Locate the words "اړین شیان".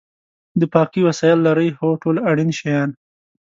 2.29-2.89